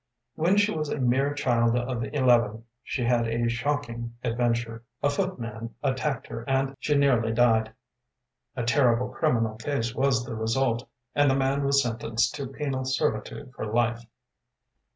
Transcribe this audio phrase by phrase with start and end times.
[0.33, 5.75] When she was a mere child of eleven, she had a shocking adventure; a footman
[5.83, 7.71] attacked her and she nearly died.
[8.55, 13.53] A terrible criminal case was the result, and the man was sentenced to penal servitude
[13.55, 14.03] for life.